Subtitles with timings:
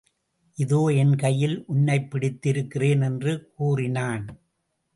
[0.55, 4.25] இதோ என் கையில் உன்னைப் பிடித்து இருக்கிறேன் என்று கூறினான்.